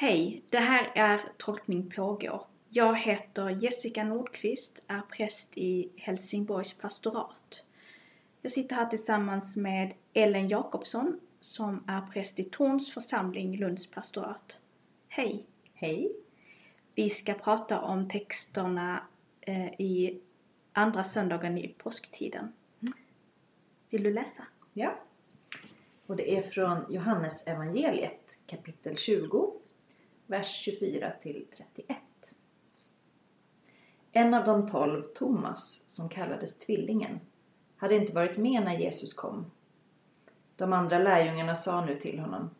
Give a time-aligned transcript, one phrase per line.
[0.00, 2.46] Hej, det här är Tolkning pågår.
[2.68, 7.64] Jag heter Jessica Nordqvist, är präst i Helsingborgs pastorat.
[8.42, 14.58] Jag sitter här tillsammans med Ellen Jakobsson som är präst i Torns församling, Lunds pastorat.
[15.08, 15.46] Hej!
[15.74, 16.12] Hej!
[16.94, 19.02] Vi ska prata om texterna
[19.40, 20.20] eh, i
[20.72, 22.52] andra söndagen i påsktiden.
[23.90, 24.46] Vill du läsa?
[24.72, 24.94] Ja.
[26.06, 29.59] Och det är från Johannes evangeliet kapitel 20,
[30.30, 31.98] vers 24 till 31.
[34.12, 37.20] En av de tolv, Thomas, som kallades Tvillingen,
[37.76, 39.50] hade inte varit med när Jesus kom.
[40.56, 42.50] De andra lärjungarna sa nu till honom,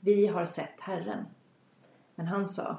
[0.00, 1.26] Vi har sett Herren.
[2.14, 2.76] Men han sa,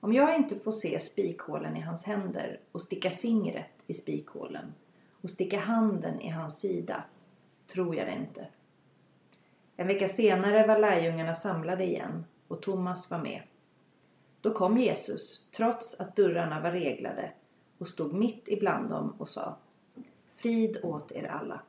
[0.00, 4.74] Om jag inte får se spikhålen i hans händer och sticka fingret i spikhålen
[5.20, 7.04] och sticka handen i hans sida,
[7.66, 8.46] tror jag det inte.
[9.76, 12.24] En vecka senare var lärjungarna samlade igen
[12.54, 13.42] och Thomas var med.
[14.40, 17.32] Då kom Jesus, trots att dörrarna var reglade,
[17.78, 19.56] och stod mitt ibland dem och sa
[20.34, 21.60] Frid åt er alla.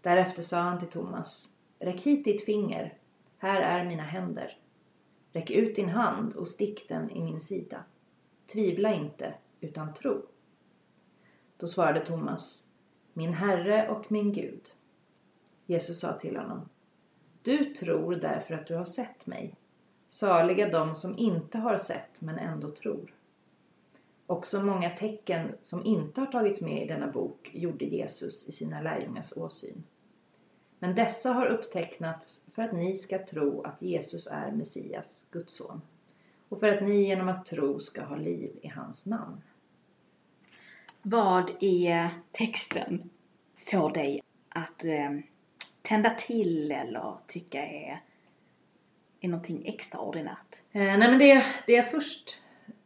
[0.00, 1.48] Därefter sa han till Thomas
[1.78, 2.98] Räck hit ditt finger,
[3.38, 4.58] här är mina händer.
[5.32, 7.84] Räck ut din hand och stick den i min sida.
[8.52, 10.22] Tvivla inte, utan tro.
[11.56, 12.64] Då svarade Thomas
[13.12, 14.74] Min Herre och min Gud.
[15.66, 16.68] Jesus sa till honom
[17.48, 19.54] du tror därför att du har sett mig.
[20.08, 23.14] Saliga de som inte har sett men ändå tror.
[24.26, 28.80] Också många tecken som inte har tagits med i denna bok gjorde Jesus i sina
[28.80, 29.84] lärjungars åsyn.
[30.78, 35.82] Men dessa har upptecknats för att ni ska tro att Jesus är Messias, Guds son,
[36.48, 39.42] och för att ni genom att tro ska ha liv i hans namn.
[41.02, 43.10] Vad i texten
[43.70, 45.10] får dig att eh,
[45.82, 48.02] tända till eller tycka är,
[49.20, 50.62] är någonting extraordinärt?
[50.72, 52.40] Eh, nej men det, det jag först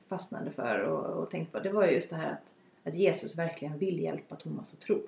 [0.08, 2.54] fastnade för och, och tänkte på det var just det här att,
[2.84, 5.02] att Jesus verkligen vill hjälpa Thomas att tro.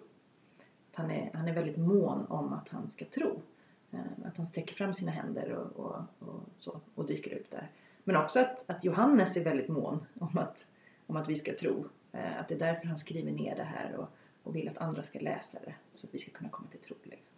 [0.90, 3.42] Att han, är, han är väldigt mån om att han ska tro.
[3.90, 7.70] Eh, att han sträcker fram sina händer och, och, och, så, och dyker upp där.
[8.04, 10.66] Men också att, att Johannes är väldigt mån om att,
[11.06, 11.84] om att vi ska tro.
[12.12, 14.08] Eh, att det är därför han skriver ner det här och,
[14.42, 15.74] och vill att andra ska läsa det.
[15.94, 16.96] Så att vi ska kunna komma till tro.
[17.02, 17.33] Liksom.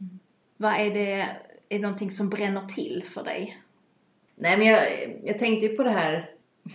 [0.00, 0.18] Mm.
[0.56, 1.38] Vad är det, är
[1.68, 3.62] det någonting som bränner till för dig?
[4.34, 4.86] Nej men jag,
[5.24, 6.30] jag tänkte ju på det här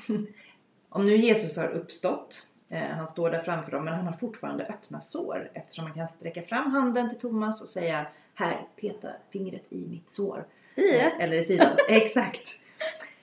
[0.90, 4.66] om nu Jesus har uppstått, eh, han står där framför dem men han har fortfarande
[4.66, 9.64] öppna sår eftersom man kan sträcka fram handen till Thomas och säga här, peta fingret
[9.70, 10.46] i mitt sår.
[10.76, 10.96] I?
[10.96, 11.78] Eh, eller i sidan.
[11.90, 12.56] Exakt.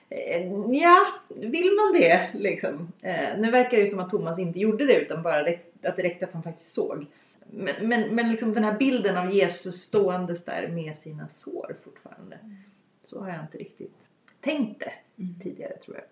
[0.09, 2.91] Eh, ja, vill man det liksom?
[3.01, 5.39] Eh, nu verkar det som att Thomas inte gjorde det utan bara
[5.83, 7.05] att det räckte att han faktiskt såg.
[7.49, 12.35] Men, men, men liksom den här bilden av Jesus ståendes där med sina sår fortfarande.
[12.35, 12.55] Mm.
[13.03, 14.09] Så har jag inte riktigt
[14.41, 14.93] tänkt det
[15.23, 15.39] mm.
[15.39, 16.05] tidigare tror jag.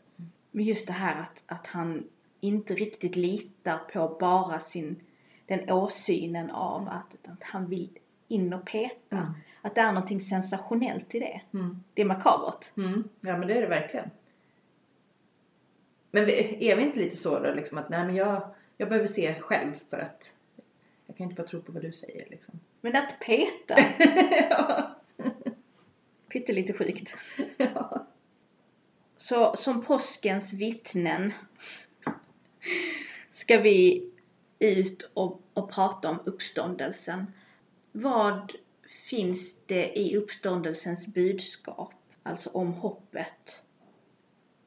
[0.51, 2.03] Men just det här att, att han
[2.39, 4.95] inte riktigt litar på bara sin,
[5.45, 7.89] den åsynen av att, att han vill
[8.27, 9.17] in och peta.
[9.17, 9.33] Mm.
[9.61, 11.41] Att det är någonting sensationellt i det.
[11.53, 11.83] Mm.
[11.93, 12.77] Det är makabert.
[12.77, 13.03] Mm.
[13.21, 14.09] Ja men det är det verkligen.
[16.11, 18.41] Men är vi inte lite så då liksom att nej men jag,
[18.77, 20.33] jag behöver se själv för att
[21.21, 22.59] kan inte bara tro på vad du säger liksom.
[22.81, 23.75] Men att peta?
[24.49, 24.95] ja.
[26.31, 27.15] Pyttelite sjukt.
[27.57, 28.07] ja.
[29.17, 31.33] Så som påskens vittnen
[33.31, 34.09] ska vi
[34.59, 37.33] ut och, och prata om uppståndelsen.
[37.91, 38.51] Vad
[39.09, 41.93] finns det i uppståndelsens budskap,
[42.23, 43.61] alltså om hoppet,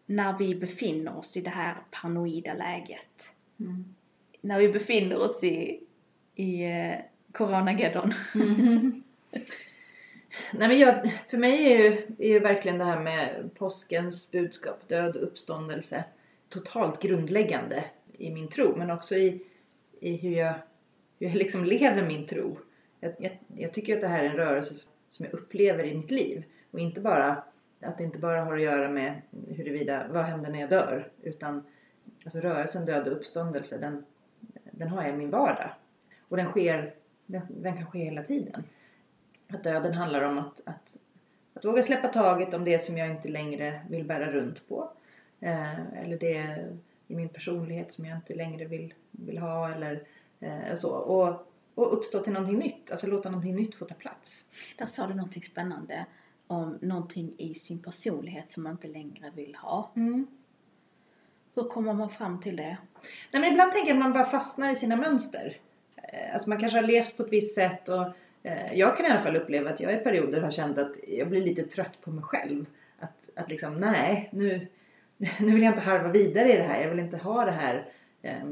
[0.06, 3.34] när vi befinner oss i det här paranoida läget?
[3.60, 3.94] Mm.
[4.40, 5.80] När vi befinner oss i,
[6.34, 6.98] i eh,
[7.32, 8.14] coronageddon.
[8.34, 9.02] Mm.
[10.52, 14.88] Nej, men jag, för mig är ju, är ju verkligen det här med påskens budskap,
[14.88, 16.04] död och uppståndelse,
[16.48, 17.84] totalt grundläggande
[18.18, 19.42] i min tro, men också i,
[20.00, 20.54] i hur, jag,
[21.18, 22.58] hur jag liksom lever min tro.
[23.00, 24.74] Jag, jag, jag tycker att det här är en rörelse
[25.10, 27.42] som jag upplever i mitt liv och inte bara
[27.80, 29.22] att det inte bara har att göra med
[29.56, 31.62] huruvida, vad händer när jag dör, utan
[32.24, 34.04] alltså rörelsen död och uppståndelse, den,
[34.70, 35.70] den har jag i min vardag.
[36.28, 36.94] Och den sker,
[37.26, 38.64] den, den kan ske hela tiden.
[39.48, 40.96] Att döden handlar om att, att,
[41.54, 44.90] att våga släppa taget om det som jag inte längre vill bära runt på.
[45.40, 46.68] Eh, eller det
[47.08, 50.02] i min personlighet som jag inte längre vill, vill ha eller
[50.40, 50.90] eh, så.
[50.90, 54.44] Och, och uppstå till någonting nytt, alltså låta någonting nytt få ta plats.
[54.78, 56.06] Där sa du någonting spännande
[56.46, 59.90] om någonting i sin personlighet som man inte längre vill ha.
[59.96, 60.26] Mm.
[61.54, 62.76] Hur kommer man fram till det?
[63.32, 65.56] Nej, men ibland tänker jag att man bara fastnar i sina mönster.
[66.08, 68.06] Eh, alltså man kanske har levt på ett visst sätt och
[68.46, 71.28] Eh, jag kan i alla fall uppleva att jag i perioder har känt att jag
[71.28, 72.66] blir lite trött på mig själv.
[72.98, 74.66] att, att liksom nej, nu,
[75.40, 76.82] nu vill jag inte harva vidare i det här.
[76.82, 77.88] Jag vill inte ha det här
[78.22, 78.44] eh,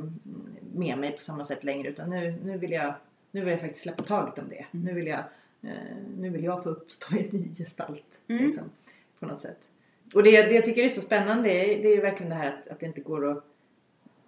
[0.74, 2.94] med mig på samma sätt längre utan nu, nu, vill, jag,
[3.30, 4.66] nu vill jag faktiskt släppa taget om det.
[4.72, 4.84] Mm.
[4.84, 5.24] Nu, vill jag,
[5.62, 8.46] eh, nu vill jag få uppstå i en ny gestalt Mm.
[8.46, 8.70] liksom,
[9.18, 9.68] på något sätt.
[10.14, 12.36] Och det, det jag tycker är så spännande det är, det är ju verkligen det
[12.36, 13.44] här att, att det inte går att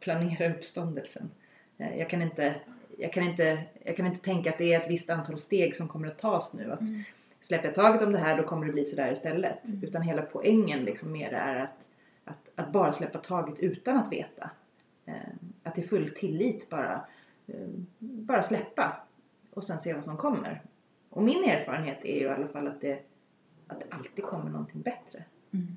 [0.00, 1.30] planera uppståndelsen.
[1.76, 2.54] Jag kan, inte,
[2.98, 5.88] jag, kan inte, jag kan inte tänka att det är ett visst antal steg som
[5.88, 6.72] kommer att tas nu.
[6.72, 7.02] Att Mm.
[7.40, 9.68] släpper jag taget om det här då kommer det bli sådär istället.
[9.68, 9.84] Mm.
[9.84, 11.86] Utan hela poängen liksom mer är att,
[12.24, 14.50] att, att bara släppa taget utan att veta.
[15.06, 15.14] Eh,
[15.62, 17.04] att i full tillit bara,
[17.46, 17.68] eh,
[17.98, 19.06] bara släppa
[19.50, 20.62] och sen se vad som kommer.
[21.10, 23.02] Och min erfarenhet är ju i alla fall att det,
[23.66, 25.24] att det alltid kommer någonting bättre.
[25.52, 25.76] Mm.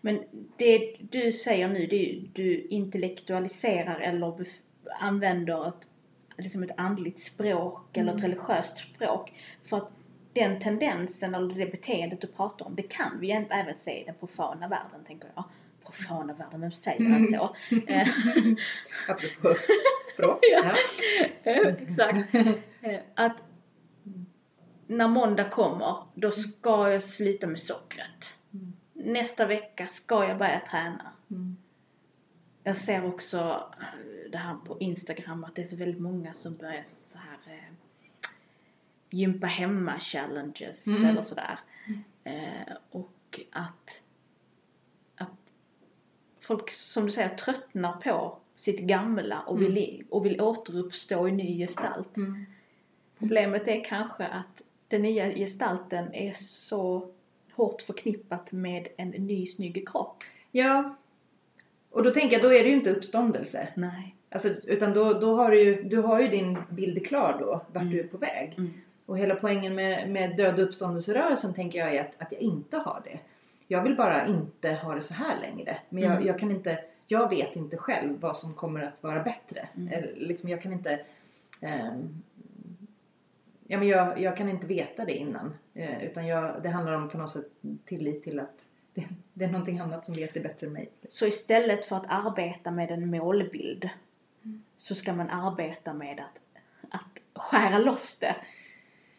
[0.00, 0.24] Men
[0.56, 4.26] det du säger nu, det är ju du intellektualiserar eller
[5.00, 5.88] använder ett,
[6.38, 8.30] liksom ett andligt språk eller ett Mm.
[8.30, 9.32] religiöst språk.
[9.68, 9.90] För att
[10.32, 14.14] den tendensen eller det beteendet du pratar om, det kan vi även se i den
[14.14, 15.44] profana världen, tänker jag.
[15.84, 17.56] Profana världen, vem säger man så?
[17.86, 18.08] Eh,
[19.08, 19.54] Apropå
[20.14, 20.38] språk.
[20.52, 20.74] Ja.
[21.78, 22.34] Exakt.
[22.82, 23.42] Eh, Att
[24.86, 28.34] när måndag kommer, då ska jag sluta med sockret.
[28.54, 28.72] Mm.
[29.12, 31.12] Nästa vecka ska jag börja träna.
[31.30, 31.56] Mm.
[32.64, 33.38] Jag ser också
[33.80, 37.54] eh, det här på Instagram att det är så väldigt många som börjar så här
[37.54, 38.28] eh,
[39.10, 41.04] gympa hemma challenges Mm.
[41.04, 41.58] eller sådär.
[42.24, 44.02] Eh, och att,
[45.16, 45.50] att
[46.40, 51.58] folk som du säger tröttnar på sitt gamla och vill, och vill återuppstå i ny
[51.58, 52.16] gestalt.
[52.16, 52.46] Mm.
[53.18, 57.12] Problemet är kanske att den nya gestalten är så
[57.52, 60.16] hårt förknippat med en ny snygg kropp.
[60.50, 60.96] Ja.
[61.92, 63.68] Och då tänker jag, då är det ju inte uppståndelse.
[63.74, 64.14] Nej.
[64.30, 67.82] Alltså, utan då, då har du ju, du har ju din bild klar då, vart
[67.82, 67.90] Mm.
[67.94, 68.54] du är på väg.
[68.58, 68.70] Mm.
[69.06, 72.76] Och hela poängen med, med död och uppståndelserörelsen tänker jag är att, att jag inte
[72.76, 73.18] har det.
[73.68, 75.76] Jag vill bara inte ha det så här längre.
[75.88, 76.26] Men jag, Mm.
[76.26, 79.68] jag kan inte, jag vet inte själv vad som kommer att vara bättre.
[79.76, 79.92] Mm.
[79.92, 81.00] Eller, liksom, jag kan inte
[81.60, 82.22] ehm,
[83.66, 85.54] Ja, men jag, jag kan inte veta det innan.
[85.74, 87.46] Eh, utan jag, det handlar om på något sätt
[87.84, 89.04] tillit till att det,
[89.34, 90.88] det är någonting annat som vet det bättre än mig.
[91.08, 93.88] Så istället för att arbeta med en målbild
[94.78, 96.40] så ska man arbeta med att,
[96.90, 98.36] att skära loss det.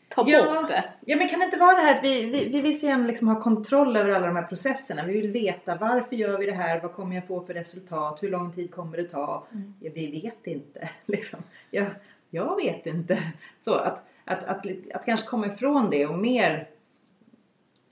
[0.10, 0.54] Ta Ja.
[0.62, 0.84] bort det.
[1.06, 3.08] Ja men kan det inte vara det här att vi, vi, vi vill så gärna
[3.08, 5.06] liksom ha kontroll över alla de här processerna.
[5.06, 6.80] Vi vill veta varför gör vi det här?
[6.82, 8.24] Vad kommer jag få för resultat?
[8.24, 9.48] Hur lång tid kommer det ta?
[9.52, 9.74] Mm.
[9.80, 10.90] Ja, vi vet inte.
[11.06, 11.40] Liksom.
[11.72, 11.88] Jag,
[12.30, 13.18] jag vet inte.
[13.62, 16.68] Så att, att, att, att kanske komma ifrån det och mer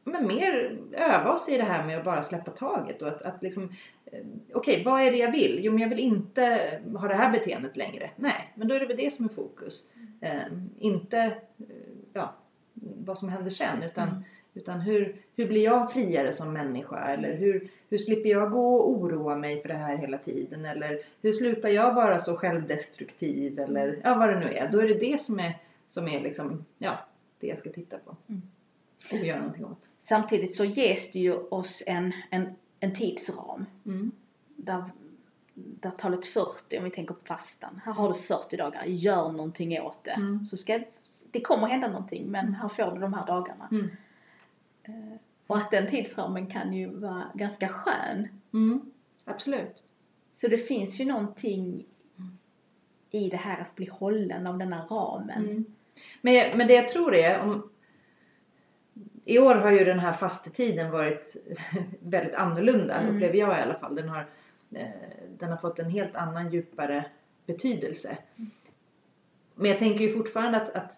[0.03, 3.43] men mer öva oss i det här med att bara släppa taget och att, att
[3.43, 3.71] liksom
[4.05, 4.19] eh,
[4.53, 5.59] Okej, vad är det jag vill?
[5.63, 6.41] Jo, men jag vill inte
[6.95, 8.09] ha det här beteendet längre.
[8.15, 9.89] Nej, men då är det väl det som är fokus.
[10.21, 10.41] Eh,
[10.79, 11.65] inte eh,
[12.13, 12.33] ja,
[13.05, 14.23] vad som händer sen utan, Mm.
[14.53, 16.97] utan hur, hur blir jag friare som människa?
[16.99, 20.65] Eller hur, hur slipper jag gå och oroa mig för det här hela tiden?
[20.65, 23.59] Eller hur slutar jag vara så självdestruktiv?
[23.59, 24.69] Eller ja, vad det nu är.
[24.71, 25.57] Då är det det som är,
[25.87, 26.97] som är liksom, ja,
[27.39, 28.15] det jag ska titta på.
[28.29, 28.41] Mm.
[29.11, 29.89] Och göra någonting åt.
[30.11, 33.65] Samtidigt så ges det ju oss en, en, en tidsram.
[33.85, 34.11] Mm.
[34.55, 34.83] Där,
[35.53, 37.81] där talet 40, om vi tänker på fastan.
[37.85, 40.11] Här har du 40 dagar, gör någonting åt det.
[40.11, 40.45] Mm.
[40.45, 40.79] Så ska,
[41.31, 43.67] det kommer hända någonting men här får du de här dagarna.
[43.71, 43.87] Mm.
[45.47, 48.27] Och att den tidsramen kan ju vara ganska skön.
[48.53, 48.81] Mm.
[49.25, 49.83] Absolut.
[50.41, 51.85] Så det finns ju någonting
[53.11, 55.43] i det här att bli hållen av den här ramen.
[55.45, 55.65] Mm.
[56.21, 57.69] Men, jag- men det jag tror är om
[59.25, 61.35] i år har ju den här fastetiden varit
[61.99, 63.15] väldigt annorlunda Mm.
[63.15, 63.95] upplever jag i alla fall.
[63.95, 64.25] Den har,
[64.75, 64.85] eh,
[65.37, 67.05] den har fått en helt annan djupare
[67.45, 68.17] betydelse.
[69.55, 70.97] Men jag tänker ju fortfarande att, att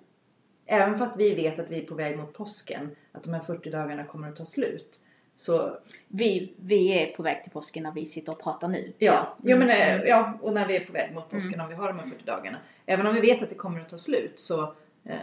[0.65, 3.69] även fast vi vet att vi är på väg mot påsken, att de här 40
[3.69, 4.99] dagarna kommer att ta slut.
[5.35, 5.77] Så
[6.07, 8.93] Vi, vi är på väg till påsken när vi sitter och pratar nu.
[8.97, 10.07] Ja, ja, men, Mm.
[10.07, 12.23] ja, och när vi är på väg mot påsken om vi har de här 40
[12.25, 12.57] dagarna.
[12.85, 14.61] Även om vi vet att det kommer att ta slut så,
[15.05, 15.17] eh,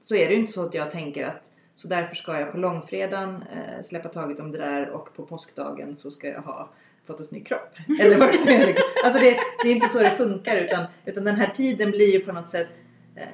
[0.00, 1.50] så är det ju inte så att jag tänker att
[1.82, 5.96] så därför ska jag på långfredagen eh, släppa taget om det där och på påskdagen
[5.96, 6.68] så ska jag ha
[7.06, 7.76] fått en snygg kropp.
[8.00, 8.84] Eller vad det är liksom.
[9.04, 12.20] Alltså det, det är inte så det funkar utan, utan den här tiden blir ju
[12.20, 12.68] på något sätt
[13.16, 13.26] eh,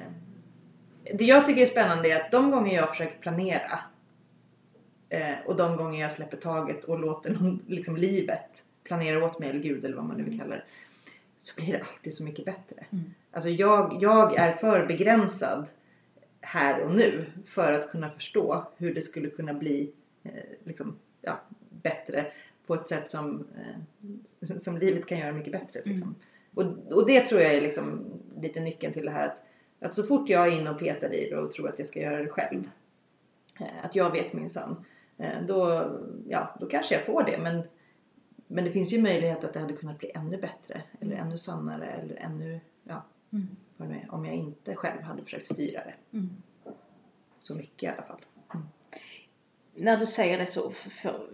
[1.13, 3.79] Det jag tycker är spännande är att de gånger jag försöker planera
[5.09, 9.49] eh, och de gånger jag släpper taget och låter någon, liksom livet planera åt mig
[9.49, 10.63] eller Gud eller vad man nu vill kalla det.
[11.37, 12.85] Så blir det alltid så mycket bättre.
[12.89, 13.13] Mm.
[13.31, 15.67] Alltså jag, jag är för begränsad
[16.49, 19.91] här och nu för att kunna förstå hur det skulle kunna bli
[20.23, 20.31] eh,
[20.63, 21.39] liksom, ja,
[21.69, 22.31] bättre
[22.67, 23.47] på ett sätt som,
[24.41, 25.81] eh, som livet kan göra mycket bättre.
[25.85, 26.15] Liksom.
[26.53, 28.05] Och, och det tror jag är liksom
[28.41, 29.43] lite nyckeln till det här att,
[29.79, 31.99] att så fort jag är inne och petar i det och tror att jag ska
[31.99, 32.69] göra det själv.
[33.59, 34.85] Eh, att jag vet minsann.
[35.47, 35.89] Då,
[36.27, 37.37] ja, då kanske jag får det.
[37.37, 37.63] Men,
[38.47, 40.81] men det finns ju möjlighet att det hade kunnat bli ännu bättre.
[40.99, 41.87] Eller ännu sannare.
[41.87, 43.47] Eller ännu, ja, Mm.
[44.09, 46.17] Om jag inte själv hade försökt styra det.
[46.17, 46.29] Mm.
[47.41, 48.21] Så mycket i alla fall.
[49.75, 51.29] När du säger det så f- för,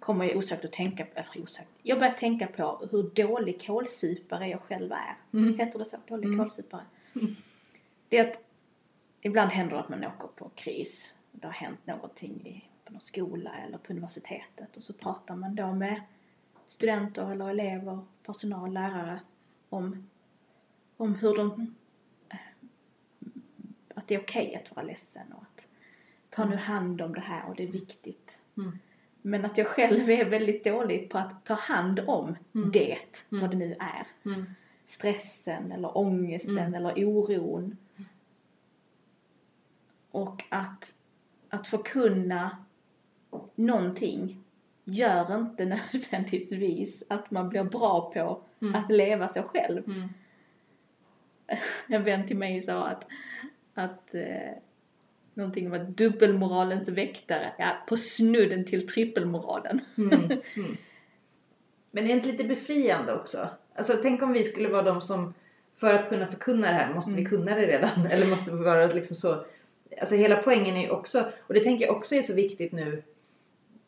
[0.00, 4.48] kommer jag osökt att tänka på, eller osökt, jag börjar tänka på hur dålig kålsupare
[4.48, 5.16] jag själv är.
[5.32, 5.58] Mm.
[5.58, 5.96] Heter det så?
[6.08, 6.38] Dålig Mm.
[6.38, 6.82] kålsupare.
[8.08, 8.38] Det är att
[9.20, 11.12] ibland händer det att man åker på kris.
[11.32, 15.54] Det har hänt någonting i, på någon skola eller på universitetet och så pratar man
[15.54, 16.02] då med
[16.68, 19.20] studenter eller elever, personal, lärare
[19.68, 20.08] om,
[20.96, 21.74] om hur de
[22.28, 22.36] eh,
[23.94, 25.66] att det är okej att vara ledsen och att
[26.30, 28.38] ta nu hand om det här och det är viktigt.
[28.56, 28.78] Mm.
[29.22, 32.70] Men att jag själv är väldigt dålig på att ta hand om Mm.
[32.72, 32.98] det,
[33.32, 33.40] Mm.
[33.42, 34.06] vad det nu är.
[34.24, 34.44] Mm.
[34.86, 36.74] Stressen eller ångesten Mm.
[36.74, 37.76] eller oron.
[40.10, 40.94] Och att,
[41.48, 42.56] att förkunna
[43.54, 44.44] någonting
[44.84, 48.74] gör inte nödvändigtvis att man blir bra på Mm.
[48.74, 50.08] att leva sig själv.
[51.88, 53.04] En vän till mig sa att,
[53.74, 54.52] att eh,
[55.34, 59.80] någonting var dubbelmoralens väktare, ja på snudden till trippelmoralen.
[59.98, 60.10] Mm.
[60.56, 60.76] Mm.
[61.90, 63.48] Men är det inte lite befriande också?
[63.74, 65.34] Alltså tänk om vi skulle vara de som
[65.76, 67.30] för att kunna förkunna det här måste vi Mm.
[67.30, 69.44] kunna det redan eller måste vi vara liksom så
[70.00, 73.02] Alltså hela poängen är ju också och det tänker jag också är så viktigt nu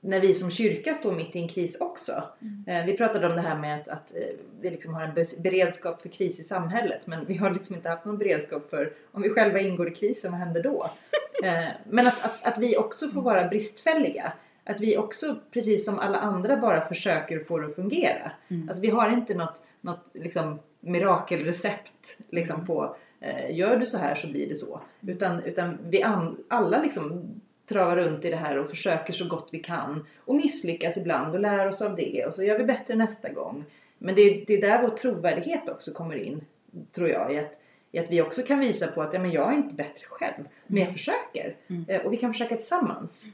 [0.01, 2.23] när vi som kyrka står mitt i en kris också.
[2.41, 2.65] Mm.
[2.67, 4.23] Eh, vi pratade om det här med att, att eh,
[4.61, 8.05] vi liksom har en beredskap för kris i samhället men vi har liksom inte haft
[8.05, 10.91] någon beredskap för om vi själva ingår i krisen, vad händer då?
[11.45, 14.33] Eh, men att, att, att vi också får vara bristfälliga.
[14.65, 18.31] Att vi också, precis som alla andra, bara försöker få det att fungera.
[18.49, 18.69] Mm.
[18.69, 24.15] Alltså vi har inte något, något liksom mirakelrecept liksom på eh, gör du så här
[24.15, 24.81] så blir det så.
[25.01, 27.25] Utan, utan vi an, alla liksom
[27.69, 31.41] travar runt i det här och försöker så gott vi kan och misslyckas ibland och
[31.41, 33.65] lär oss av det och så gör vi bättre nästa gång.
[33.99, 36.45] Men det är, det är där vår trovärdighet också kommer in,
[36.93, 37.61] tror jag, i att,
[37.93, 40.49] i att vi också kan visa på att ja, men jag är inte bättre själv,
[40.67, 41.57] men jag försöker.
[41.69, 41.85] Mm.
[41.89, 43.27] Eh, Och vi kan försöka tillsammans.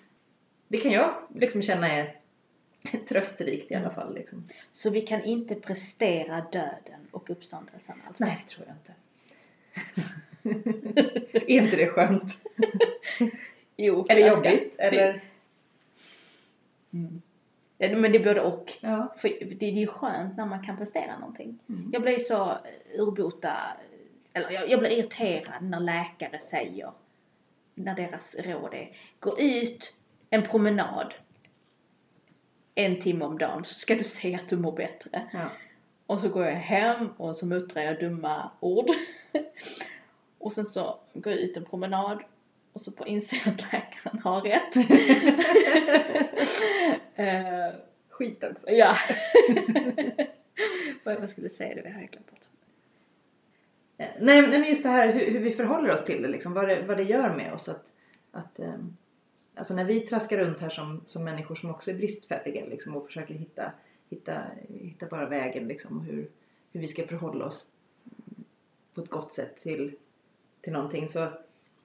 [0.68, 2.16] Det kan jag liksom känna är
[3.08, 4.14] trösterikt i alla fall.
[4.14, 4.48] Liksom.
[4.72, 8.24] Så vi kan inte prestera döden och uppståndelsen alltså?
[8.24, 8.94] Nej, det tror jag inte.
[11.52, 12.38] är inte det skönt?
[13.76, 14.76] Jo, Eller jag ska- jobbigt?
[14.78, 15.20] Eller?
[16.92, 17.22] Mm.
[17.78, 18.72] Ja, men det är både och.
[18.80, 19.14] Ja.
[19.18, 21.58] För det är ju skönt när man kan prestera någonting.
[21.68, 21.90] Mm.
[21.92, 23.56] Jag blir så eh, urbota,
[24.32, 26.92] eller jag, jag blir irriterad när läkare säger,
[27.74, 29.94] när deras råd är, gå ut
[30.30, 31.14] en promenad
[32.74, 35.22] en timme om dagen så ska du se att du mår bättre.
[35.32, 35.48] Ja.
[36.06, 38.86] Och så går jag hem och så muttrar jag dumma ord.
[40.38, 42.22] och sen så går jag ut en promenad
[42.74, 44.76] och så får inse att läkaren har rätt.
[47.16, 47.74] Eh,
[48.08, 48.70] Skit också.
[48.70, 48.96] ja.
[51.04, 52.40] Vad jag skulle säga, det har jag glömt bort.
[53.98, 56.52] Eh, Nej, nej men just det här hur, hur vi förhåller oss till det, liksom,
[56.52, 57.68] vad, det vad det gör med oss.
[57.68, 57.92] Att,
[58.30, 58.96] att, ehm,
[59.54, 63.06] alltså när vi traskar runt här som, som människor som också är bristfälliga liksom, och
[63.06, 63.72] försöker hitta,
[64.10, 66.28] hitta, hitta bara vägen liksom, hur,
[66.72, 67.66] hur vi ska förhålla oss
[68.94, 69.96] på ett gott sätt till,
[70.60, 71.28] till någonting så,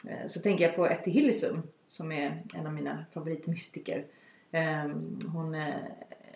[0.07, 4.05] Eh, så tänker jag på Etty Hillesum som är en av mina favoritmystiker.
[4.51, 5.75] Ehm, hon eh,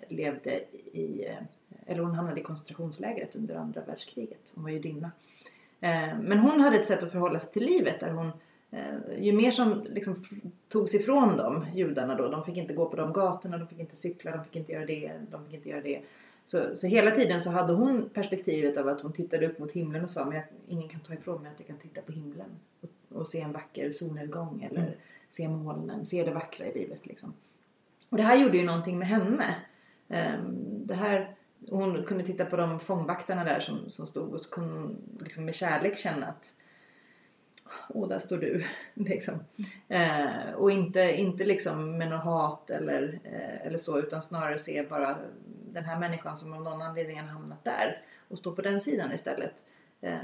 [0.08, 1.43] levde i, eh,
[1.86, 4.51] eller hon hamnade i koncentrationslägret under andra världskriget.
[4.55, 5.12] Hon var judinna.
[5.79, 8.32] Eh, Men hon hade ett sätt att förhålla sig till livet där hon
[8.72, 10.25] eh, ju mer som liksom
[10.70, 13.96] togs ifrån dem, judarna då, de fick inte gå på de gatorna, de fick inte
[13.96, 16.01] cykla, de fick inte göra det, de fick inte göra det.
[16.46, 20.04] Så, så hela tiden så hade hon perspektivet av att hon tittade upp mot himlen
[20.04, 22.50] och sa men jag, ingen kan ta ifrån mig att jag kan titta på himlen
[22.82, 24.94] och, och se en vacker solnedgång eller Mm.
[25.30, 27.34] se molnen, se det vackra i livet liksom.
[28.10, 29.56] Och det här gjorde ju någonting med henne.
[30.10, 31.36] Ehm, Det här,
[31.70, 35.46] hon kunde titta på de fångvaktarna där som, som stod och så kunde hon liksom
[35.46, 36.54] med kärlek känna att
[37.90, 38.64] Åh, där står du.
[38.94, 39.34] liksom.
[39.88, 44.84] Eh, och inte, inte liksom med något hat eller, eh, eller så utan snarare se
[44.90, 45.18] bara
[45.74, 49.12] den här människan som av någon anledning har hamnat där och stå på den sidan
[49.13, 49.53] istället.
[50.01, 50.18] Eh,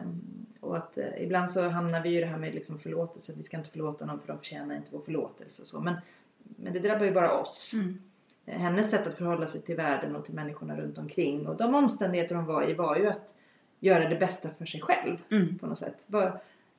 [0.59, 3.33] och att eh, ibland så hamnar vi ju i det här med liksom förlåtelse.
[3.37, 5.79] Vi ska inte förlåta någon för de förtjänar inte vår förlåtelse och så.
[5.79, 5.95] Men,
[6.43, 7.73] men det drabbar ju bara oss.
[7.73, 8.01] Mm.
[8.45, 11.75] Eh, Hennes sätt att förhålla sig till världen och till människorna runt omkring och de
[11.75, 13.33] omständigheter hon var i var ju att
[13.79, 15.57] göra det bästa för sig själv Mm.
[15.57, 16.07] på något sätt.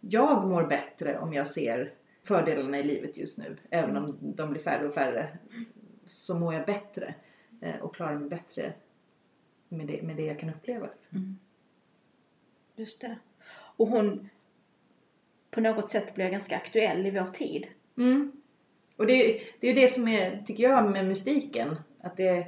[0.00, 1.93] Jag mår bättre om jag ser
[2.25, 3.57] fördelarna i livet just nu.
[3.71, 5.29] Även om de blir färre och färre.
[6.07, 7.15] Så mår jag bättre
[7.81, 8.73] och klarar mig bättre
[9.69, 10.88] med det, med det jag kan uppleva.
[10.97, 11.19] Liksom.
[11.19, 11.38] Mm.
[12.76, 13.19] Just det.
[13.52, 14.29] Och hon
[15.50, 17.67] på något sätt blir ganska aktuell i vår tid.
[17.97, 18.33] Mm.
[18.97, 21.76] Och det, det är ju det som är, tycker jag, med mystiken.
[22.00, 22.47] Att det,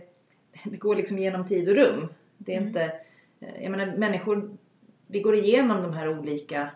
[0.64, 2.09] det går liksom genom tid och rum.
[2.38, 2.69] Det är Mm.
[2.69, 3.00] inte,
[3.38, 4.57] jag menar människor,
[5.07, 6.71] vi går igenom de här olika,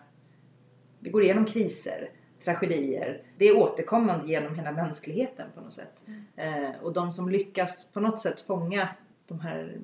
[0.99, 2.09] vi går igenom kriser,
[2.47, 3.21] tragedier.
[3.37, 6.03] Det är återkommande genom hela mänskligheten på något sätt.
[6.35, 8.89] Eh, och de som lyckas på något sätt fånga
[9.27, 9.77] de här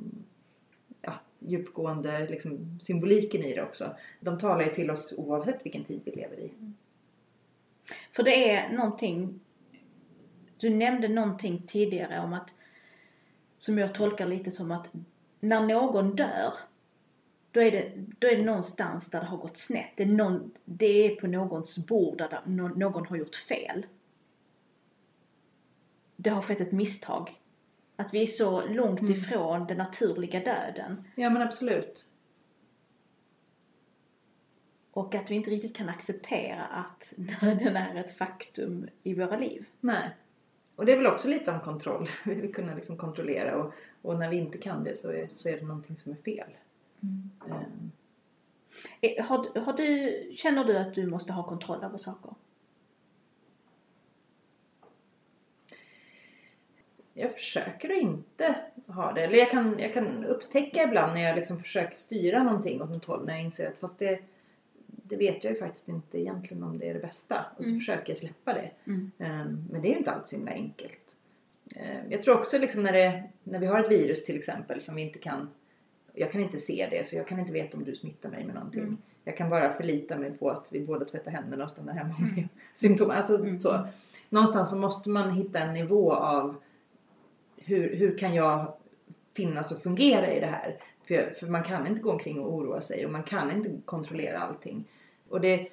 [1.01, 3.96] ja, djupgående liksom, symboliken i det också.
[4.20, 6.51] De talar ju till oss oavsett vilken tid vi lever i.
[8.12, 9.39] För det är någonting,
[10.58, 12.53] du nämnde någonting tidigare om att,
[13.58, 14.88] som jag tolkar lite som att
[15.39, 16.53] när någon dör,
[17.53, 19.91] då är det, då är det någonstans där det har gått snett.
[19.95, 23.86] Det är, någon, det är på någons bord där någon har gjort fel.
[26.15, 27.39] Det har skett ett misstag.
[27.95, 29.12] Att vi är så långt Mm.
[29.13, 31.03] ifrån den naturliga döden.
[31.15, 32.07] Ja men absolut.
[34.91, 39.65] Och att vi inte riktigt kan acceptera att döden är ett faktum i våra liv.
[39.79, 40.10] Nej.
[40.75, 42.10] Och det är väl också lite om kontroll.
[42.25, 45.50] Vi vill kunna liksom kontrollera och, och när vi inte kan det så är, så
[45.50, 46.50] är det någonting som är fel.
[49.03, 52.33] Eh, Har, har du, känner du att du måste ha kontroll över saker?
[57.13, 58.55] Jag försöker att inte
[58.88, 59.22] ha det.
[59.24, 63.05] Eller jag kan, jag kan upptäcka ibland när jag liksom försöker styra någonting åt något
[63.05, 64.19] håll när jag inser att fast det,
[64.88, 67.45] det vet jag ju faktiskt inte egentligen om det är det bästa.
[67.57, 67.79] Och så Mm.
[67.79, 68.72] försöker jag släppa det.
[68.86, 69.12] Mm.
[69.17, 71.15] Ehm, Men det är ju inte alls så himla enkelt.
[71.75, 74.95] Ehm, Jag tror också liksom när, det, när vi har ett virus till exempel som
[74.95, 75.50] vi inte kan
[76.13, 78.55] jag kan inte se det så jag kan inte veta om du smittar mig med
[78.55, 78.82] någonting.
[78.82, 78.98] Mm.
[79.24, 82.48] Jag kan bara förlita mig på att vi båda tvättar händerna och stannar hemma med
[82.74, 83.10] symptom.
[83.10, 83.60] Alltså Mm.
[83.60, 83.88] så.
[84.29, 86.55] Någonstans så måste man hitta en nivå av
[87.58, 88.74] hur, hur kan jag
[89.34, 90.77] finnas och fungera i det här?
[91.08, 94.39] För, för man kan inte gå omkring och oroa sig och man kan inte kontrollera
[94.39, 94.86] allting.
[95.29, 95.67] Och det,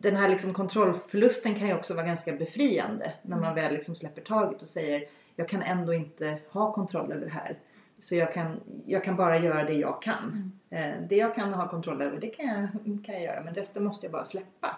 [0.00, 4.22] den här liksom kontrollförlusten kan ju också vara ganska befriande när man väl liksom släpper
[4.22, 5.04] taget och säger
[5.36, 7.58] jag kan ändå inte ha kontroll över det här.
[7.98, 10.52] Så jag kan, jag kan bara göra det jag kan.
[10.70, 12.68] Eh, det jag kan ha kontroll över det kan jag,
[13.04, 14.76] kan jag göra men resten måste jag bara släppa.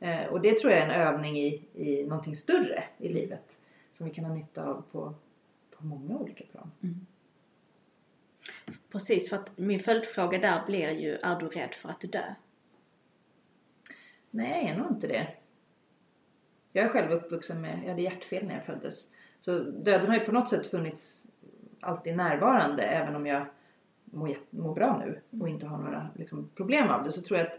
[0.00, 3.56] Eh, och det tror jag är en övning i, i någonting större i livet.
[3.92, 5.14] Som vi kan ha nytta av på,
[5.76, 6.70] på många olika plan.
[8.92, 12.34] Precis, för att min följdfråga där blir ju, är du rädd för att dö?
[14.30, 15.28] Nej, jag är nog inte det.
[16.72, 19.08] Jag är själv uppvuxen med, jag hade hjärtfel när jag föddes.
[19.40, 21.22] Så döden har ju på något sätt funnits
[21.80, 23.46] alltid närvarande även om jag
[24.04, 27.12] mår, mår bra nu och inte har några liksom, problem av det.
[27.12, 27.58] Så tror jag att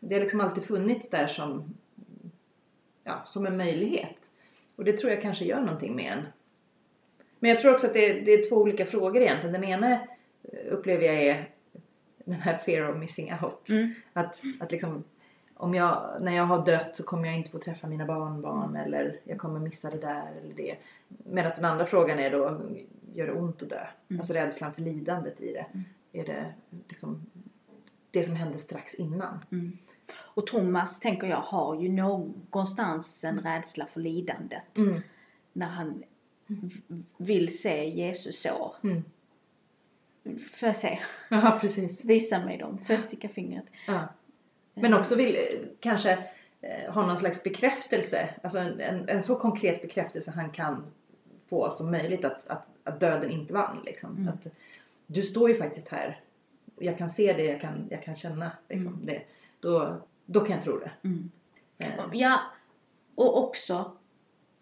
[0.00, 1.74] det har liksom alltid funnits där som,
[3.04, 4.30] ja, som en möjlighet.
[4.76, 6.26] Och det tror jag kanske gör någonting med en.
[7.38, 9.52] Men jag tror också att det, det är två olika frågor egentligen.
[9.52, 9.98] Den ena eh,
[10.70, 11.48] upplever jag är
[12.24, 13.68] den här fear of missing out.
[13.68, 13.94] Mm.
[14.12, 15.04] Att, att liksom,
[15.60, 19.20] om jag, när jag har dött så kommer jag inte få träffa mina barnbarn eller
[19.24, 20.76] jag kommer missa det där eller det.
[21.08, 22.60] Medan den andra frågan är då,
[23.14, 23.86] gör det ont att dö?
[24.08, 24.20] Mm.
[24.20, 25.66] Alltså rädslan för lidandet i det.
[25.72, 25.84] Mm.
[26.12, 26.52] Är det
[26.88, 27.26] liksom
[28.10, 29.44] det som hände strax innan?
[29.52, 29.78] Mm.
[30.12, 34.78] Och Thomas, tänker jag, har ju någonstans en rädsla för lidandet.
[34.78, 35.00] Mm.
[35.52, 36.02] När han
[36.46, 38.74] v- vill se Jesus så.
[38.82, 39.04] Mm.
[40.52, 40.98] Får jag se?
[41.30, 42.04] Ja, precis.
[42.04, 42.78] Visa mig dem.
[42.88, 43.64] Jag sticka fingret?
[43.86, 44.08] Ja.
[44.74, 45.38] Men också vill
[45.80, 46.18] kanske
[46.60, 48.28] eh, ha någon slags bekräftelse.
[48.42, 50.84] Alltså en, en, en så konkret bekräftelse han kan
[51.48, 53.82] få som möjligt att, att, att döden inte vann.
[53.86, 54.16] Liksom.
[54.16, 54.28] Mm.
[54.28, 54.46] Att,
[55.06, 56.20] du står ju faktiskt här.
[56.78, 59.06] Jag kan se det, jag kan, jag kan känna liksom, Mm.
[59.06, 59.22] det.
[59.60, 60.90] Då, då kan jag tro det.
[61.02, 61.30] Mm.
[61.78, 62.40] Eh, Ja,
[63.14, 63.92] och också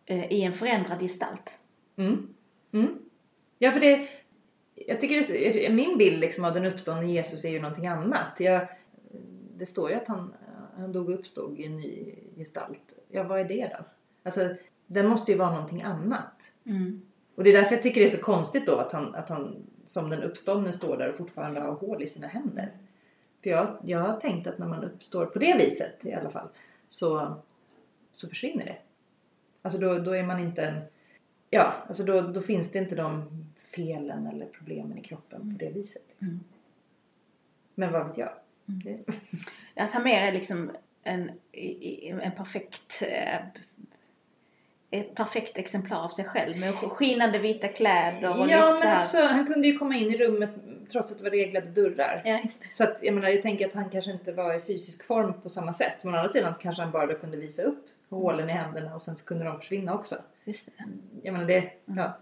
[0.07, 1.59] eh, i en förändrad gestalt.
[1.97, 2.35] Mm.
[2.73, 2.99] Mm.
[3.59, 4.09] Ja, för det...
[4.75, 8.41] Jag tycker det, min bild liksom av den uppståndne Jesus är ju någonting annat.
[8.41, 8.69] Jag,
[9.59, 10.35] det står ju att han,
[10.77, 12.95] han dog och uppstod i en ny gestalt.
[13.09, 13.85] Ja, vad är det då?
[14.23, 14.55] Alltså,
[14.87, 16.53] den måste ju vara någonting annat.
[16.65, 17.03] Mm.
[17.35, 19.57] Och det är därför jag tycker det är så konstigt då att han, att han
[19.87, 22.73] som den uppståndne står där och fortfarande har hål i sina händer.
[23.43, 26.49] För jag, jag har tänkt att när man uppstår på det viset i alla fall
[26.89, 27.37] så,
[28.13, 28.77] så försvinner det.
[29.63, 30.81] Alltså då, då är man inte en...
[31.51, 33.25] Ja, alltså då, då finns det inte de
[33.57, 36.03] felen eller problemen i kroppen på det viset.
[36.09, 36.29] Liksom.
[36.29, 36.41] Mm.
[37.75, 38.31] Men vad vet jag?
[38.69, 39.05] Mm.
[39.77, 40.71] Att han mer är liksom
[41.03, 41.31] en,
[42.23, 43.39] en perfekt eh,
[44.91, 49.47] ett perfekt exemplar av sig själv med skinande vita kläder och ja, men också han
[49.47, 50.51] kunde ju komma in i rummet
[50.93, 52.23] trots att det var reglade dörrar.
[52.25, 52.67] Ja, just det.
[52.73, 55.49] Så att, jag menar, jag tänker att han kanske inte var i fysisk form på
[55.49, 56.05] samma sätt.
[56.05, 59.17] Men å andra sidan kanske han bara kunde visa upp hålen i händerna och sen
[59.17, 60.17] så kunde de försvinna också.
[60.45, 60.85] Just det.
[61.23, 62.19] Jag menar det, ja.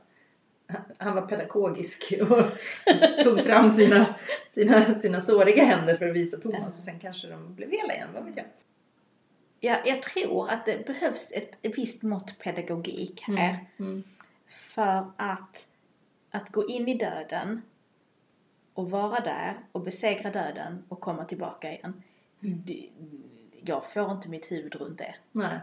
[0.99, 2.43] Han- var pedagogisk och
[3.25, 4.15] tog fram sina,
[4.49, 8.09] sina, sina såriga händer för att visa Thomas och sen kanske de blev hela igen,
[8.15, 8.47] vad vet jag.
[9.61, 13.57] Ja, jag tror att det behövs ett, visst mått pedagogik här.
[13.77, 14.03] Mm.
[14.49, 15.67] För att,
[16.31, 17.63] att gå in i döden
[18.75, 22.03] och vara där och besegra döden och komma tillbaka igen.
[22.43, 22.63] Mm.
[23.65, 25.15] Jag får inte mitt huvud runt det.
[25.33, 25.59] Nej.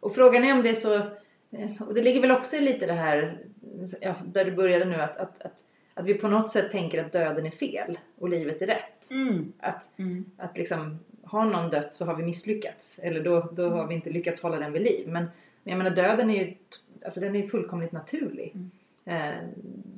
[0.00, 1.10] Och frågan är om det är så,
[1.80, 3.38] och det ligger väl också i lite det här,
[4.00, 5.62] ja, där du började nu, att, att, att,
[5.94, 9.10] att vi på något sätt tänker att döden är fel och livet är rätt.
[9.10, 9.52] Mm.
[9.58, 10.24] Att, Mm.
[10.36, 12.98] att liksom, har någon dött så har vi misslyckats.
[13.02, 15.08] Eller då, då har vi inte lyckats hålla den vid liv.
[15.08, 15.24] Men,
[15.62, 16.54] men jag menar döden är ju,
[17.04, 18.54] alltså den är fullkomligt naturlig.
[18.54, 18.70] Mm.
[19.04, 19.38] Eh,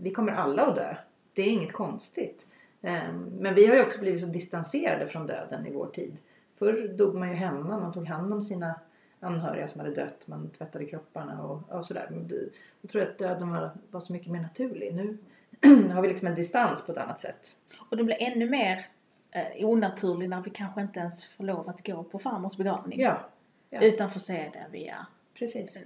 [0.03, 0.97] vi kommer alla att dö.
[1.35, 2.47] Det är inget konstigt.
[2.83, 6.17] Eh, men vi har ju också blivit så distanserade från döden i vår tid.
[6.59, 8.75] Förr dog man ju hemma, man tog hand om sina
[9.21, 12.07] anhöriga som hade dött, man tvättade kropparna och, och sådär.
[12.11, 14.95] Men Jag tror att döden var, var så mycket mer naturlig.
[14.95, 15.19] Nu
[15.93, 17.57] har vi liksom en distans på ett annat sätt.
[17.91, 18.87] Och det blir ännu mer
[19.31, 23.01] eh, onaturlig när vi kanske inte ens får lov att gå på farmors begravning.
[23.01, 23.29] Ja,
[23.71, 23.81] ja.
[23.81, 25.79] Utan får se det via precis.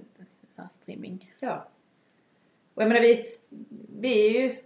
[0.71, 1.35] streaming.
[1.41, 1.69] Ja.
[2.75, 3.37] Och jag menar vi,
[3.99, 4.57] vi är ju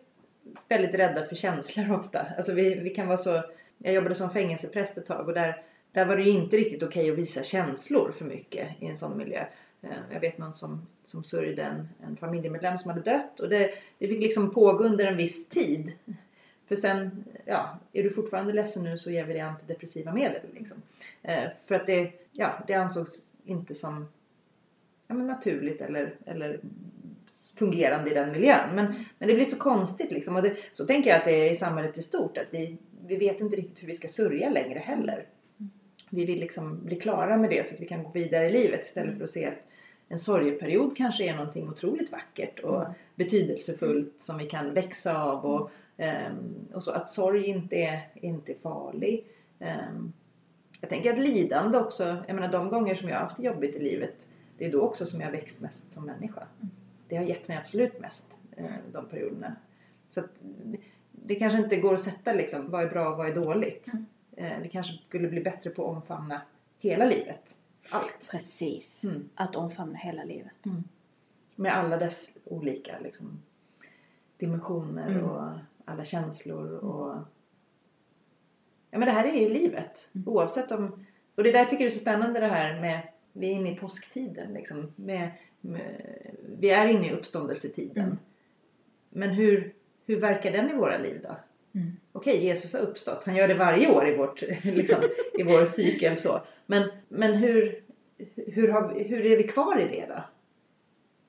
[0.69, 2.27] väldigt rädda för känslor ofta.
[2.37, 3.43] Alltså vi, vi kan vara så,
[3.79, 7.11] jag jobbade som fängelsepräst ett tag och där, där var det ju inte riktigt okej
[7.11, 9.45] att visa känslor för mycket i en sån miljö.
[9.83, 13.71] Eh, jag vet någon som, som sörjde en, en familjemedlem som hade dött och det,
[13.99, 15.93] det fick liksom pågå under en viss tid.
[16.69, 20.83] För sen, ja, är du fortfarande ledsen nu så ger vi dig antidepressiva medel liksom.
[21.23, 24.09] Eh, för att det, ja, det ansågs inte som
[25.07, 26.61] ja, men naturligt eller, eller
[27.57, 28.75] fungerande i den miljön.
[28.75, 30.37] Men, men det blir så konstigt liksom.
[30.37, 32.39] Och det, så tänker jag att det är i samhället i stort.
[32.39, 35.27] Att vi, vi vet inte riktigt hur vi ska sörja längre heller.
[36.11, 38.85] Vi vill liksom bli klara med det så att vi kan gå vidare i livet
[38.85, 39.69] istället för att se att
[40.09, 45.47] en sorgeperiod kanske är någonting otroligt vackert och betydelsefullt som vi kan växa av.
[45.47, 49.25] Och, ehm, och så att sorg inte är, inte är farlig.
[49.59, 50.13] Ehm,
[50.81, 53.77] jag tänker att lidande också, jag menar de gånger som jag har haft det jobbigt
[53.77, 54.27] i livet,
[54.59, 56.43] det är då också som jag växt mest som människa.
[57.09, 59.57] Det har gett mig absolut mest, eh, de perioderna.
[60.09, 60.43] Så att
[61.13, 63.89] det kanske inte går att sätta liksom, vad är bra och vad är dåligt.
[63.93, 64.07] Mm.
[64.39, 66.41] Eh, vi kanske skulle bli bättre på att omfamna
[66.79, 67.57] hela livet.
[67.91, 68.29] Allt.
[68.31, 69.05] Precis.
[69.05, 69.29] Mm.
[69.35, 70.55] Att omfamna hela livet.
[71.55, 73.43] Med alla dess olika liksom,
[74.37, 75.25] dimensioner Mm.
[75.25, 75.53] och
[75.85, 77.15] alla känslor och...
[78.91, 80.09] Ja men det här är ju livet.
[80.15, 80.29] Mm.
[80.29, 81.07] Oavsett om...
[81.35, 83.09] Och det där tycker jag är så spännande det här med...
[83.33, 84.93] Vi är inne i påsktiden liksom.
[84.97, 86.03] Med, med,
[86.59, 88.05] vi är inne i uppståndelsetiden.
[88.05, 88.19] Mm.
[89.11, 89.75] Men hur,
[90.07, 91.37] hur verkar den i våra liv då?
[92.19, 93.25] Okej, Jesus har uppstått.
[93.25, 94.97] Han gör det varje år i, vårt, liksom,
[95.39, 96.17] i vår cykel.
[96.17, 96.41] Så.
[96.67, 97.85] Men, men hur,
[98.37, 100.23] hur, har, hur är vi kvar i det då?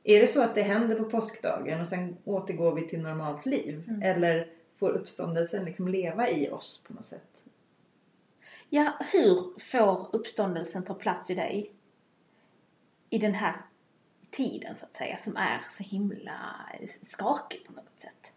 [0.04, 3.84] Är det så att det händer på påskdagen och sen återgår vi till normalt liv?
[3.88, 4.02] Mm.
[4.02, 4.48] Eller
[4.80, 7.44] får uppståndelsen liksom leva i oss på något sätt?
[8.70, 11.72] Ja, hur får uppståndelsen ta plats i dig?
[13.10, 13.56] I den här
[14.32, 16.56] tiden så att säga som är så himla
[17.02, 18.34] skakig på något sätt.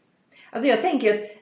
[0.50, 1.41] Alltså jag tänker att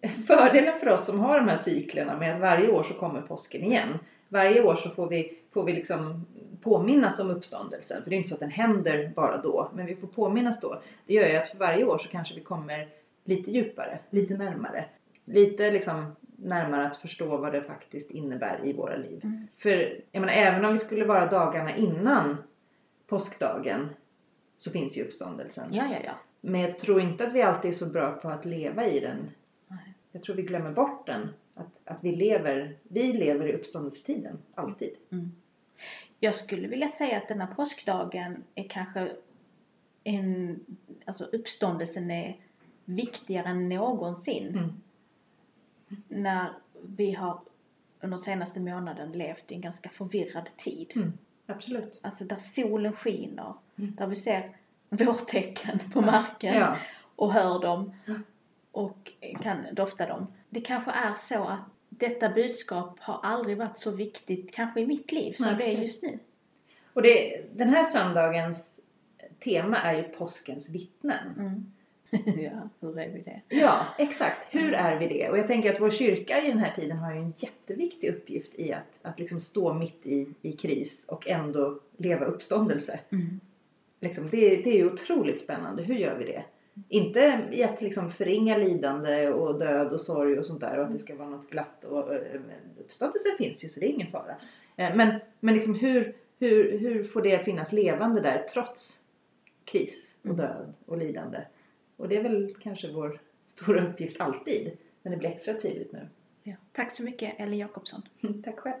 [0.26, 3.64] fördelen för oss som har de här cyklerna med att varje år så kommer påsken
[3.64, 3.98] igen.
[4.28, 6.26] Varje år så får vi, får vi liksom
[6.62, 8.02] påminnas om uppståndelsen.
[8.02, 9.70] För det är inte så att den händer bara då.
[9.74, 10.82] Men vi får påminnas då.
[11.06, 12.88] Det gör ju att för varje år så kanske vi kommer
[13.24, 14.84] lite djupare, lite närmare.
[15.24, 19.20] Lite liksom närmare att förstå vad det faktiskt innebär i våra liv.
[19.24, 19.48] Mm.
[19.56, 22.36] För jag menar, även om vi skulle vara dagarna innan
[23.06, 23.88] påskdagen
[24.58, 25.74] så finns ju uppståndelsen.
[25.74, 26.12] Ja, ja, ja.
[26.40, 29.30] Men jag tror inte att vi alltid är så bra på att leva i den.
[30.12, 31.28] Jag tror vi glömmer bort den.
[31.54, 34.38] Att, att vi lever, vi lever i uppståndelsetiden.
[34.54, 34.90] Alltid.
[35.10, 35.32] Mm.
[36.20, 39.12] Jag skulle vilja säga att denna påskdagen är kanske
[40.04, 40.60] en,
[41.04, 42.36] alltså uppståndelsen är
[42.84, 44.48] viktigare än någonsin.
[44.48, 44.70] Mm.
[46.08, 47.40] När vi har
[48.00, 50.92] under senaste månaden levt i en ganska förvirrad tid.
[50.96, 51.12] Mm.
[51.46, 52.00] Absolut.
[52.02, 53.94] Alltså där solen skiner, Mm.
[53.96, 54.56] där vi ser
[54.88, 56.76] vårtecken på marken Ja.
[57.16, 57.94] och hör dem.
[58.72, 60.26] Och kan dofta dem.
[60.50, 65.12] Det kanske är så att detta budskap har aldrig varit så viktigt, kanske i mitt
[65.12, 66.18] liv, som Nej, det är just nu.
[66.92, 68.80] Och det, den här söndagens
[69.44, 71.34] tema är ju påskens vittnen.
[71.38, 71.72] Mm.
[72.42, 73.40] ja, hur är vi det?
[73.48, 74.46] Ja, exakt.
[74.50, 75.28] Hur är vi det?
[75.28, 78.54] Och jag tänker att vår kyrka i den här tiden har ju en jätteviktig uppgift
[78.54, 83.00] i att, att liksom stå mitt i, i kris och ändå leva uppståndelse.
[83.10, 83.40] Mm.
[84.00, 85.82] Liksom, det, det är ju otroligt spännande.
[85.82, 86.44] Hur gör vi det?
[86.88, 90.92] Inte i att liksom förringa lidande och död och sorg och sånt där och att
[90.92, 91.84] det ska vara något glatt.
[91.84, 92.40] Och, eh,
[92.80, 94.36] uppståndelsen finns ju så det är ingen fara.
[94.76, 99.00] Eh, Men, men liksom hur, hur, hur får det finnas levande där trots
[99.64, 100.36] kris och Mm.
[100.36, 101.38] död och lidande?
[101.96, 104.70] Och det är väl kanske vår stora uppgift alltid.
[105.02, 106.08] Men det blir extra tydligt nu.
[106.42, 106.54] Ja.
[106.72, 108.02] Tack så mycket Ellen Jakobsson.
[108.44, 108.80] Tack själv.